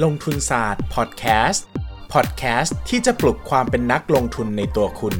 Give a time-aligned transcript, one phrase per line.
[0.00, 1.66] ลงทุนศาสตร์พอดแคสต์
[2.12, 5.14] พอดแคสต์ที่จะปลุกความเป็นนักลงทุนในตัวคุณ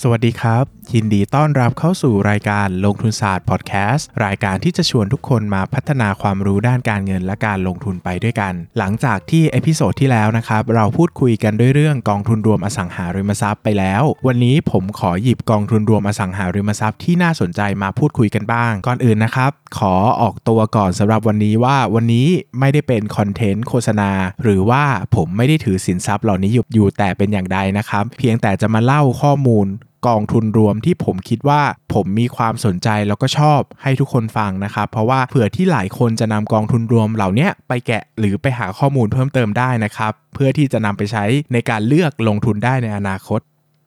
[0.00, 22.26] สวัสดีครับ ยินดีต้อนรับเข้าสู่รายการลงทุนศาสตร์พอดแคสต์รายการที่จะชวนทุกคนมาพัฒนาความรู้ด้านการเงินและการลงทุนไปด้วยกัน หลังจากที่ episode ที่แล้วนะครับเราพูดคุยกันด้วยเรื่องกองทุนรวมอสังหาริมทรัพย์ไปแล้ว วันนี้ผมขอหยิบกองทุนรวมอสังหาริมทรัพย์ที่น่าสนใจมาพูดคุยกันบ้าง ก่อนอื่นนะครับ ขอออกตัวก่อนสำหรับวันนี้ว่าวันนี้
[22.58, 24.10] ไม่ได้เป็น content โฆษณา
[24.42, 24.82] หรือว่า
[25.16, 29.68] ผมไม่ได้ถือสินทรัพย์เหล่านี้อยู่อยู่แต่เป็นอย่างใดนะครับ เพียงแต่จะมาเล่าข้อมูล
[30.08, 31.62] กองทุนรวมที่ผมคิดว่า
[31.94, 43.40] ผมมีความสนใจแล้วก็ชอบให้ทุกคนฟังนะครับ เพราะว่าเผื่อที่หลายคนจะนำกองทุนรวมเหล่านี้ไปแกะหรือไปหาข้อมูลเพิ่มเติมได้นะครับ เพื่อที่จะนำไปใช้ในการเลือกลงทุนได้ในอนาคต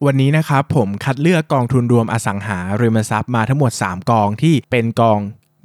[0.05, 5.19] วันนี้นะครับผมคัดเลือกกองทุนรวมอสังหาริมทรัพย์มาทั้งหมด 3 กองที่เป็นกอง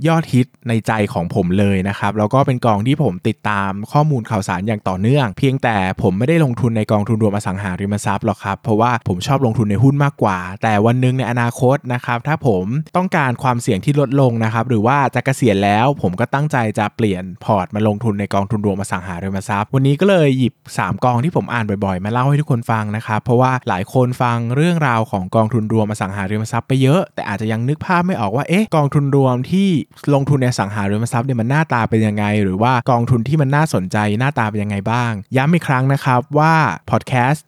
[0.09, 12.65] ยอดฮิตในใจของผมเลยนะครับแล้วก็เป็นกองที่ผมติดตามข้อมูลข่าวสารอย่างต่อเนื่อง เพียงแต่ผมไม่ได้ลงทุนในกองทุนรวมอสังหาริมทรัพย์หรอกครับเพราะว่าผมชอบลงทุนในหุ้นมากกว่า แต่วันหนึงในอนาคตนะครับถ้าผม
[12.97, 29.69] ต้องการความเสี่ยงที่ลดลงนะครับหรือว่าจะเกษียณแล้วผมก็ตั้งใจจะเปลี่ยนพอร์ตมาลงทุนในกองทุนรวมอสังหาริมทรัพย์ วันนี้ก็เลยหยิบ 3 กองที่ผมอ่านบ่อยๆ มาเล่าให้ทุกคนฟังนะครับเพราะว่าหลายคนฟังเรื่องราวของกองทุนรวมอสังหาริมทรัพย์ไปเยอะ แต่อาจจะยังนึกภาพไม่ออกว่าเอ๊ะกองทุนรวมที่
[30.15, 36.55] ลงทุนในสังหาริมทรัพย์เนี่ยมันหน้าตาเป็นยังไง หรือว่ากองทุนที่มันน่าสนใจหน้าตาเป็นยังไงบ้าง ย้ำอีกครั้งนะครับว่า
[36.91, 37.45] พอดแคสต์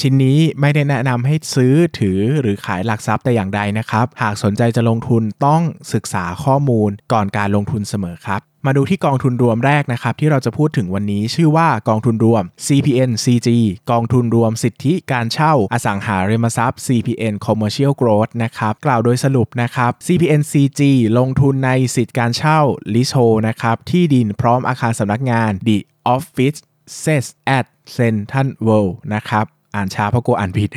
[0.00, 13.48] ชิ้นนี้ไม่ได้แนะนำให้ซื้อถือหรือขายหลักทรัพย์แต่อย่างใดนะครับ หากสนใจจะลงทุนต้องศึกษาข้อมูลก่อนการลงทุนเสมอครับ มาดูที่กองทุนรวมแรกนะครับ ที่เราจะพูดถึงวันนี้ชื่อว่ากองทุนรวม CPN CG
[13.90, 20.80] กองทุนรวมสิทธิการเช่าอสังหาริมทรัพย์ CPN Commercial Growth นะครับ กล่าวโดยสรุปนะครับ CPN CG
[21.18, 22.60] ลงทุนในสิทธิการเช่า
[22.94, 25.78] leasehold นะครับที่ดินพร้อมอาคารสำนักงาน The
[26.14, 26.58] Office
[27.02, 27.26] Says
[27.56, 27.66] at
[27.96, 30.70] Central World นะครับ อ่านช้าเพราะกลัวอ่านผิด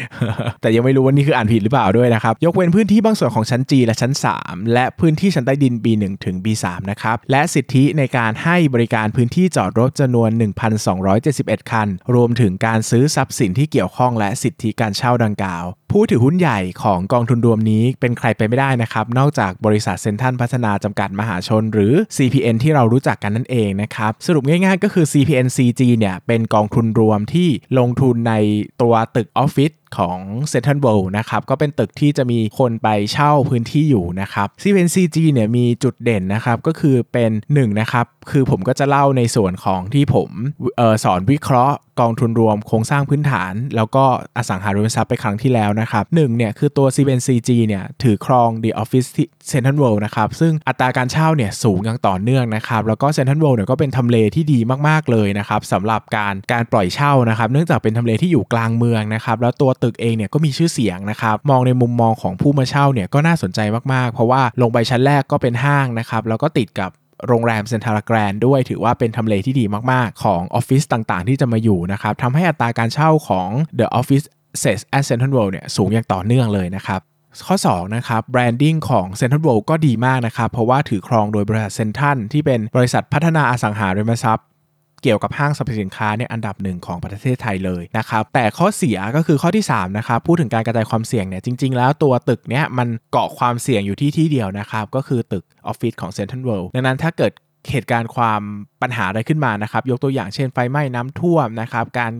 [0.61, 4.11] แต่ยังไม่รู้ว่านี่คืออ่านผิดหรือเปล่าด้วยนะครับ ยกเว้นพื้นที่บางส่วนของชั้น G และชั้น
[4.41, 10.29] 3 และพื้นที่ชั้นใต้ดิน B1 ถึง B3 นะครับ และสิทธิในการให้บริการพื้นที่จอดรถจำนวน
[10.99, 27.49] 1,271 คัน รวมถึงการซื้อทรัพย์สินที่เกี่ยวข้องและสิทธิการเช่าดังกล่าว ผู้ถือหุ้นใหญ่ของกองทุนรวมนี้เป็นใครไปไม่ได้นะครับ นอกจากบริษัทเซ็นทรัลพัฒนาจำกัดมหาชน หรือ CPN ที่เรารู้จักกันนั่นเองนะครับ สรุปง่ายๆก็คือ CPN CG เนี่ยเป็นกองทุนรวมที่
[27.79, 28.33] ลงทุนใน
[28.81, 30.19] ตัวตึกออฟฟิศ ของ
[30.51, 40.29] Central World นะครับก็เป็นตึกที่จะมีคนไปเช่าพื้นที่อยู่นะครับ CNCG เนี่ยมีจุดเด่นนะครับก็คือเป็น1นะครับคือผมก็จะเล่าในส่วนของที่ผม
[40.79, 44.03] ออสอนวิเคราะห์กองทุนรวมโครงสร้างพื้นฐาน แล้วก็
[44.37, 63.59] อสังหาริมทรัพย์ไปครั้งที่แล้วนะครับหนึ่งเนี่ยคือตัว CNCG เนี่ยถือครอง The Office ที่ Central World นะครับซึ่งอัตราการเช่าเนี่ยสูงอย่างต่อเนื่องนะครับแล้วก็ Central World เนี่ยก็เป็นทำเลที่ดีมากๆเลยนะครับสำหรับการการปล่อยเช่านะครับเนื่องจากเป็นทำเลที่อยู่กลางเมืองนะครับแล้วตัวตึกเองเนี่ยก็มีชื่อเสียงนะครับมองในมุมมองของผู้มาเช่าเนี่ยก็น่าสนใจ
[63.93, 66.91] มากๆ เพราะว่าลงไปชั้นแรกก็เป็นห้างนะครับแล้วก็ติดกับ
[67.27, 76.99] โรงแรมเซนทรัลแกรนด์ด้วยถือว่าเป็นทำเลที่ดีมากๆ ของออฟฟิศต่างๆ ที่จะมาอยู่นะครับทำให้อัตราการเช่าของ The Offices at Central World เนี่ยสูงอย่างต่อเนื่องเลยนะครับ
[77.47, 84.45] ข้อ2นะครับ branding ของ Central World ก็ดีมากนะครับ เพราะว่าถือครองโดยบริษัทเซ็นทรัลที่เป็นบริษัทพัฒนาอสังหาริมทรัพย์
[85.03, 97.31] เกี่ยวกับห้างสรรพสินค้าเนี่ยอันดับหนึ่งของประเทศไทยเลยนะครับแต่ข้อเสียก็คือข้อที่3นะครับพูดถึงการกระจายความเสี่ยงเนี่ยจริง ๆ แล้วตัวตึกเนี่ยมันเกาะความเสี่ยงอยู่ที่ที่เดียวนะครับก็คือตึกออฟฟิศของ Central World ดังนั้นถ้าเกิด
[97.71, 98.41] เหตุการณ์ความ
[98.81, 102.11] ปัญหาอะไรขึ้นมานะครับ ยกตัวอย่างเช่นไฟไหม้น้ำท่วมนะครับ การ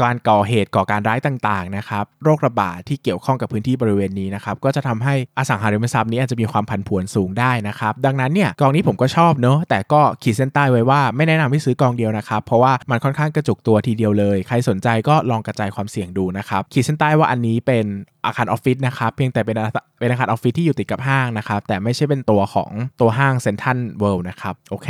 [0.00, 17.84] การก่อเหตุก่อการร้ายต่างๆนะครับโรคระบาดที่เกี่ยวข้องกับพื้นที่บริเวณนี้นะครับก็จะทำให้อสังหาริมทรัพย์นี้อาจจะมีความผันผวนสูงได้นะครับดังนั้นเนี่ยกองนี้ผมก็ชอบเนอะแต่ก็ขีดเส้นใต้ไว้ว่าไม่แนะนำให้ซื้อกองเดียวนะครับเพราะว่ามันค่อนข้างกระจุกตัวทีเดียวเลย ใครสนใจก็ลองกระจายความเสี่ยงดูนะครับขีดเส้นใต้ว่าอันนี้เป็น
[18.26, 19.56] อาคารออฟฟิศนะครับเพียงแต่เป็น
[19.98, 22.70] เป็นอาคารออฟฟิศที่อยู่ติดกับห้างนะครับแต่ไม่ใช่เป็นตัวของ
[23.00, 24.88] ตัวห้างเซ็นทรัลเวิลด์นะครับโอเค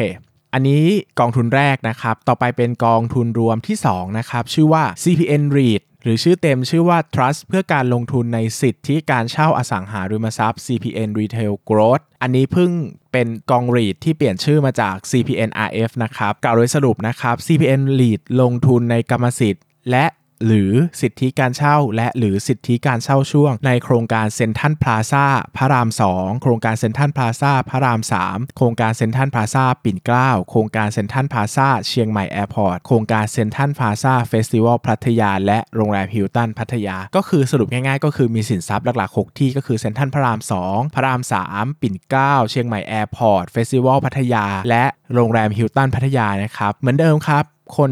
[0.58, 0.84] อันนี้
[1.20, 12.70] กองทุนแรกนะครับ ต่อไปเป็นกองทุนรวมที่ 2 นะครับ ชื่อว่า CPN REIT หรือชื่อเต็มชื่อว่า Trust เพื่อการลงทุนในสิทธิการเช่าอสังหาริมทรัพย์ CPN Retail Growth อันนี้เพิ่ง
[13.12, 20.04] เป็นกองรีดที่เปลี่ยนชื่อมาจาก CPN RF นะครับ กล่าวโดยสรุปนะครับ CPN REIT ลงทุนในกรรมสิทธิ์และ
[20.46, 25.24] หรือสิทธิการเช่า และหรือสิทธิการเช่าช่วง ในโครงการเซ็นทรัลพลาซ่า
[25.56, 44.84] พระราม 2 โครงการเซ็นทรัลพลาซ่าพระราม 3 โครงการเซ็นทรัลพลาซ่าปิ่นเกล้าโครงการเซ็นทรัลพลาซ่าเชียงใหม่แอร์พอร์ตโครงการเซ็นทรัลพลาซ่าเฟสติวัลพัทยา และโรงแรมฮิลตันพัทยา ก็คือสรุปง่ายๆ ก็คือมีสินทรัพย์หลักๆ 6 ที่ก็คือเซ็นทรัลพระราม 2 พระราม 3 ปิ่นเกล้าเชียงใหม่แอร์พอร์ตเฟสติวัลพัทยา และ
[45.14, 47.90] โรงแรมฮิลตันพัทยานะครับเหมือนเดิมครับ คน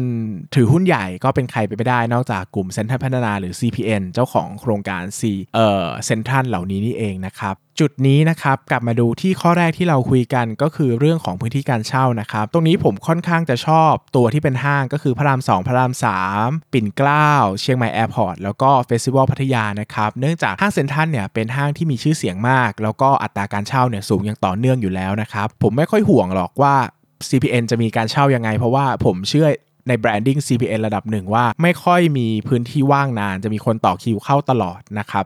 [0.55, 5.21] ถือหุ้นใหญ่ก็เป็นใครไปไม่ได้นอกจากกลุ่มเซ็นทรัลพัฒนาหรือ CPN เจ้าของโครงการ C
[5.55, 15.91] เอ่อเซ็นทรัลเหล่านี้นี่เองนะครับจุดนี้นะครับกลับมาดูที่ข้อแรกที่เราคุยกันก็คือเรื่องของพื้นที่การเช่านะครับตรงนี้ผมค่อนข้างจะชอบตัวที่เป็นห้างก็คือพระราม 2 พระราม
[16.31, 17.31] 3 ปิ่นเกล้า
[17.61, 26.75] เชียงใหม่แอร์พอร์ตแล้วก็เฟสติวัลพัทยานะครับเนื่องจากห้างเซ็นทรัลเนี่ยเป็นห้างที่มีชื่อเสียงมาก แล้วก็อัตราการเช่าเนี่ยสูงอย่างต่อเนื่องอยู่แล้วนะครับผมไม่ค่อยห่วงหรอกว่า
[27.29, 29.47] CPN จะมีการเช่ายังไง เพราะว่าผมเชื่อ
[29.87, 35.25] ใน branding CPN ระดับหนึ่งว่า ไม่ค่อยมีพื้นที่ว่างนาน จะมีคนต่อคิวเข้าตลอดนะครับ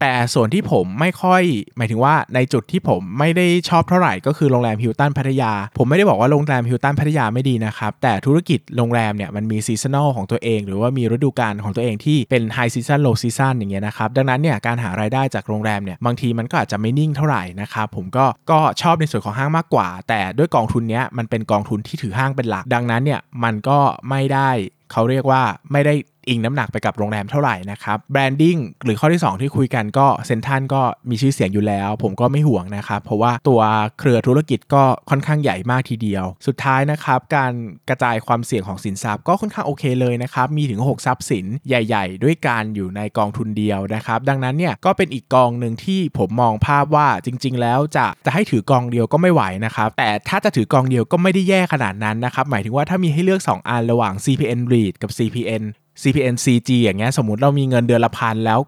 [0.00, 1.42] แต่ส่วนที่ผมไม่ค่อย
[1.76, 23.78] หมายถึงว่าในจุดที่ผมไม่ได้ชอบเท่าไหร่ก็คือโรงแรมฮิลตันพัทยา ผมไม่ได้บอกว่าโรงแรมฮิลตันพัทยาไม่ดีนะครับ แต่ธุรกิจโรงแรมเนี่ยมันมี seasonal ของตัวเอง หรือว่ามีฤดูกาลของตัวเองที่เป็น high season low season อย่างเงี้ยนะครับดังนั้นเนี่ยการหารายได้จากโรงแรมเนี่ยบางทีมันก็อาจจะไม่นิ่งเท่าไหร่นะครับผมก็ก็ชอบในส่วนของห้างมากกว่า แต่ด้วยกองทุนเนี้ยมันเป็นกองทุนที่ถือห้างเป็นหลัก ดังนั้นเนี่ยมันก็
[24.08, 24.50] ไม่ได้
[24.92, 25.42] เขาเรียกว่า
[25.72, 25.94] ไม่ได้
[26.28, 33.60] อิงน้ำหนักไปกับโรงแรมเท่าไหร่นะครับแบรนดิ้งหรือข้อที่ 2 ที่คุยกันก็เซนทันก็มีชื่อเสียงอยู่แล้ว ผมก็ไม่ห่วงนะครับเพราะว่าตัว
[33.98, 37.52] เครือธุรกิจก็ค่อนข้างใหญ่มากทีเดียว สุดท้ายนะครับการ
[37.88, 55.62] กระจายความเสี่ยงของสินทรัพย์ก็ค่อนข้างโอเคเลยนะครับมีถึง 6 ทรัพย์สินใหญ่ ๆ ด้วยการอยู่ในกองทุนเดียวนะครับดังนั้นเนี่ยก็เป็นอีกกองหนึ่งที่ผมมองภาพว่าจริง ๆ แล้วจะจะให้ถือกองเดียวก็ไม่ไหวนะครับแต่ถ้าจะถือกองเดียวก็ไม่ได้แย่ขนาดนั้นนะครับหมายถึงว่าถ้ามีให้เลือก 2 อันระหว่าง CPN REIT กับ CPN
[56.02, 58.60] CPN CG อย่างเงี้ยสมมติเรามีเงินเดือนละพันแล้ว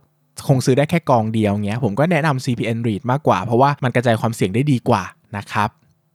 [0.48, 5.02] คงซื้อได้แค่กองเดียวเงี้ยผมก็แนะนำ CPN REIT มากกว่า เพราะว่ามันกระจายความเสี่ยงได้ดีกว่า
[5.36, 5.68] นะครับ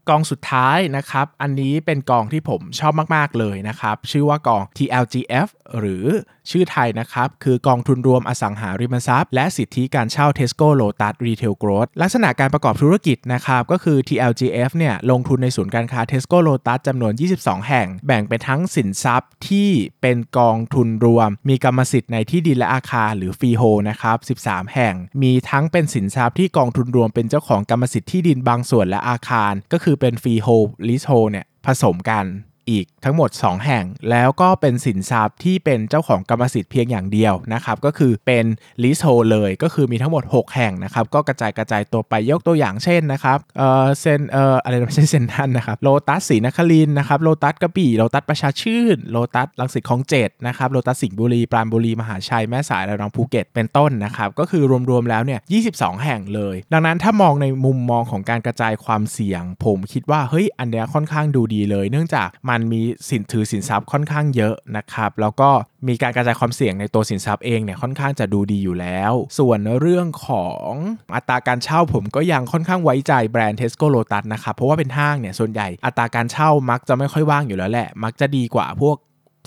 [0.10, 5.48] กองสุดท้ายนะครับ อันนี้เป็นกองที่ผมชอบมาก ๆ เลยนะครับ ชื่อว่ากอง TLGF
[5.80, 6.06] หรือ
[6.52, 17.88] ชื่อไทยนะครับ คือกองทุนรวมอสังหาริมทรัพย์ และสิทธิการเช่า Tesco Lotus Retail Growth ลักษณะการประกอบธุรกิจนะครับ ก็คือ TLGF เนี่ยลงทุนในศูนย์การค้า Tesco Lotus จำนวน 22 แห่ง
[18.06, 19.70] แบ่งเป็นทั้งสินทรัพย์ที่
[20.02, 32.26] เป็นกองทุนรวม มีกรรมสิทธิ์ในที่ดินและอาคารหรือ freehold นะครับ 13 แห่ง มีทั้งเป็นสินทรัพย์ที่กองทุนรวมเป็นเจ้าของกรรมสิทธิ์ที่ดินบางส่วนและอาคาร ก็คือือเป็น freehold leasehold เนี่ยผสมกัน
[32.70, 38.46] อีกทั้งหมด 2 แห่ง แล้วก็เป็นสินทรัพย์ที่เป็นเจ้าของกรรมสิทธิ์เพียงอย่างเดียวนะครับก็คือเป็น
[38.84, 55.40] leasehold เลยก็คือมีทั้งหมด 6 แห่งนะครับก็กระจายกระจายตัวไปยกตัวอย่างเช่นนะครับเออเซ็นเอออะไรไม่ใช่เซ็นทรัลนะครับโลตัสศรีนครินนะครับโลตัสกระบี่โลตัสประชาชื่นโลตัสรังสิตของเจ็ดนะครับโลตัสสิงห์บุรีปราณบุรีมหาชัยแม่สายและนองภูเก็ตเป็นต้นนะครับก็คือรวมๆแล้วเนี่ย
[55.72, 65.50] 22 แห่งเลย ดังนั้นถ้ามองในมุมมองของการกระจายความเสี่ยง ผมคิดว่าเฮ้ยอันเนี้ยค่อนข้างดูดีเลย เนื่องจากมันมีสินถือสินทรัพย์ค่อนข้างเยอะนะครับ แล้วก็
[65.88, 70.70] มีการกระจายความเสี่ยงในตัวสินทรัพย์เองเนี่ยค่อนข้างจะดูดีอยู่แล้ว ส่วนเรื่องของ
[71.16, 78.98] อัตราการเช่าผมก็ยังค่อนข้างไว้ใจแบรนด์ Tesco Lotus นะครับ เพราะว่าเป็นห้างเนี่ยส่วนใหญ่อัตราการเช่ามักจะไม่ค่อยว่างอยู่แล้วแหละ มักจะดีกว่าพวก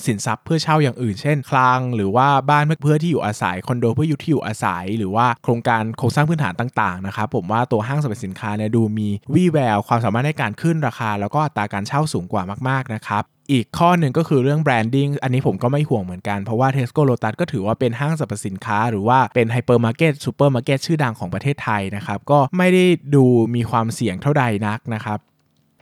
[0.06, 23.24] สินทรัพย์เพื่อเช่าอย่างอื่น เช่น คลัง หรือว่าบ้านเพื่อที่อยู่อาศัยคอนโดเพื่ออยู่ที่อยู่อาศัย หรือว่าโครงการโครงสร้างพื้นฐานต่างๆนะครับผมว่าตัวห้างสรรพสินค้าเนี่ยดูมีวี่แววความสามารถในการขึ้นราคา แล้วก็อัตราการเช่าสูงกว่ามากๆนะครับอีกข้อหนึ่งก็คือเรื่อง branding อันนี้ผมก็ไม่ห่วงเหมือนกันเพราะว่า Tesco Lotus ก็ถือว่าเป็นห้างสรรพสินค้า หรือว่าเป็นไฮเปอร์มาร์เก็ตซูเปอร์มาร์เก็ตชื่อดังของประเทศไทยนะครับก็ไม่ได้ดู
[23.54, 25.18] มีความเสี่ยงเท่าใดนักนะครับ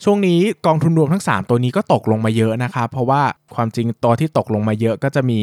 [0.04, 3.22] ช่วงนี้กองทุนรวมทั้ง 3 ตัวนี้ก็ตกลงมาเยอะนะครับเพราะว่า
[3.54, 5.40] ความจริงตัวที่ตกลงมาเยอะก็จะมี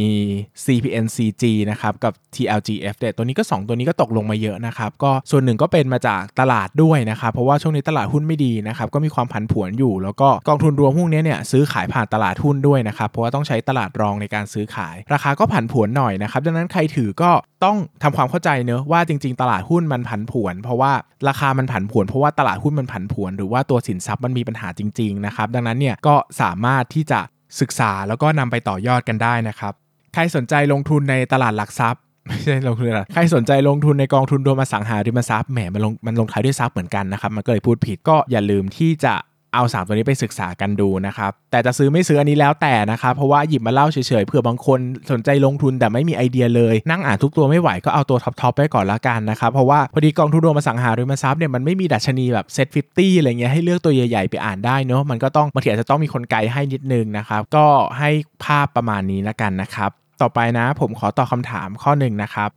[0.65, 17.31] CPNCG นะครับกับ TLGF เดตัวนี้ก็ 2 ตัวนี้ก็ตกลงมาเยอะนะครับก็ส่วนหนึ่งก็เป็นมาจากตลาดด้วยนะครับเพราะว่าช่วงนี้ตลาดหุ้นไม่ดีนะครับก็มีความผันผวนอยู่ แล้วก็กองทุนรวมพวกนี้เนี่ยซื้อขายผ่านตลาดหุ้นด้วยนะครับเพราะว่าต้องใช้ตลาดรองในการซื้อขาย ราคาก็ผันผวนหน่อยนะครับดังนั้นใครถือก็
[17.65, 20.91] ต้องทำความเข้าใจเนอะว่าจริง ๆ ตลาดหุ้นมันผันผวน เพราะว่า
[21.27, 27.19] ราคามันผันผวน เพราะว่าตลาดหุ้นมันผันผวน หรือว่าตัวสินทรัพย์มันมีปัญหาจริง ๆ นะครับ ดังนั้นเนี่ยก็สามารถที่จะ
[27.61, 29.73] ศึกษาแล้วก็นำไปต่อยอดกันได้นะครับ
[30.13, 39.13] ใครสนใจลงทุนในตลาดหลักทรัพย์ไม่ใช่ลงทุนอะใครสนใจลงทุนในกองทุนรวมอสังหาริมทรัพย์แหมมันลงมันลงท้ายด้วยทรัพย์เหมือนกันนะครับมันก็เลยพูดผิดก็อย่าลืมที่จะ
[39.53, 44.79] เอา 3 ตัวนี้ไปศึกษากันดูนะครับ แต่จะซื้อไม่ซื้ออันนี้แล้วแต่นะครับ เพราะว่าหยิบมาเล่าเฉยๆเผื่อบางคน
[45.11, 57.65] สนใจลงทุนแต่ไม่มีไอเดียเลย นั่งอ่านทุกตัวไม่ไหวก็เอาตัว top ๆไปก่อนละกันนะครับ เพราะว่าพอดีกองทุนรวมอสังหาริมทรัพย์เนี่ยมันไม่มีดัชนีแบบ SET fifty อะไรเงี้ยให้เลือกตัวใหญ่ๆไปอ่านได้เนาะมันก็ต้องบางทีอาจจะต้องมีคนไกด์ให้นิดนึงนะครับก็
[57.99, 58.09] ให้
[58.45, 59.89] ภาพประมาณนี้ละกันนะครับ
[60.21, 62.49] ต่อไปนะผมขอตอบคำถามข้อหนึ่งนะครับ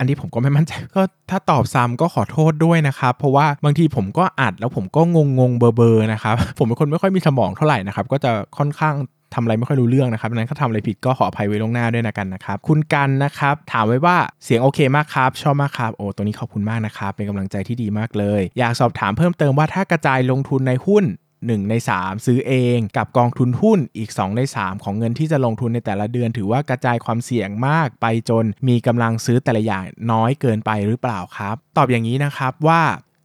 [0.00, 8.94] อันนี้ผมก็ไม่มั่นใจก็ถ้าตอบซ้ำก็ขอโทษด้วยนะครับ เพราะว่าบางทีผมก็อัดแล้วผมก็งงงๆเบอร์เบอร์นะครับ ผมเป็นคนไม่ค่อยมีสมองเท่าไหร่นะครับ ก็จะค่อนข้าง
[9.34, 21.04] ทำอะไรไม่ค่อยรู้เรื่องนะครับงนั้นถ้าทำอะไรผิดก็ขออภัยไว้ล่วงหน้าด้วยนะกันนะครับ คุณกันนะครับ ถามไว้ว่าเสียงโอเคมากครับ ชอบมากครับ โอ้ตัวนี้ขอบคุณมากนะครับ เป็นกำลังใจที่ดีมากเลย อยากสอบถามเพิ่มเติมว่าถ้ากระจายลงทุนในหุ้น
[21.48, 32.82] 1 ใน 3 ซื้อเองกับกองทุนหุ้นอีก 2 ใน 3 ของเงินที่จะลงทุนในแต่ละเดือน ถือว่ากระจายความเสี่ยงมากไปจนมีกำลังซื้อแต่ละอย่างน้อยเกินไปหรือเปล่าครับ ตอบอย่างนี้นะครับว่า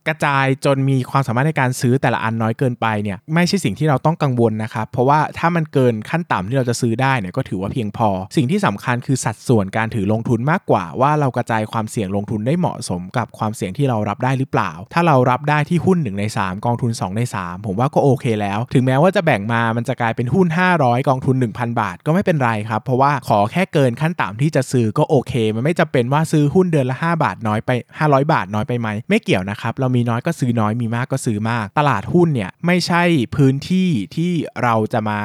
[0.08, 20.48] กระจายจนมีความสามารถในการซื้อแต่ละอันน้อยเกินไปเนี่ยไม่ใช่สิ่งที่เราต้องกังวลนะครับเพราะว่าถ้ามันเกินขั้นต่ำที่เราจะซื้อได้เนี่ยก็ถือว่าเพียงพอ สิ่งที่สำคัญคือสัดส่วนการถือลงทุนมากกว่า ว่าเรากระจายความเสี่ยงลงทุนได้เหมาะสมกับความเสี่ยงที่เรารับได้หรือเปล่า ถ้าเรารับได้ที่หุ้น 1 ใน 3 กองทุน 2 ใน 3 ผมว่าก็โอเคแล้ว ถึงแม้ว่าจะแบ่งมามันจะกลายเป็นหุ้น
[20.78, 27.70] 500 กองทุน 1,000 บาท ก็ไม่เป็นไรครับ เพราะว่าขอแค่เกินขั้นต่ำที่จะซื้อก็โอเค มันไม่จะเป็นว่าซื้อหุ้นเดือนละ 5 บาทน้อยไป
[28.00, 33.04] 500 บาทน้อยไปไหมไม่เกี่ยวนะครับเรามีน้อยก็ซื้อน้อยมีมากก็ซื้อมาก ตลาดหุ้นเนี่ยไม่ใช่
[33.36, 34.32] พื้นที่ที่
[34.64, 35.20] เราจะมา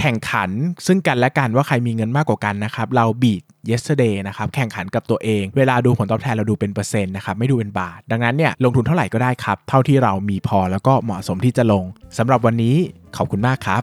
[0.00, 0.50] แข่งขัน
[0.86, 11.84] ซึ่งกันและกันว่าใครมีเงินมากกว่ากันนะครับ เราบีด yesterday นะครับ แข่งขันกับตัวเอง เวลาดูผลตอบแทนเราดูเป็นเปอร์เซ็นต์นะครับ ไม่ดูเป็นบาท ดังนั้นเนี่ยลงทุนเท่าไหร่ก็ได้ครับ เท่าที่เรามีพอแล้วก็เหมาะสมที่จะลง
[12.18, 12.76] สำหรับวันนี้
[13.16, 13.82] ขอบคุณมากครับ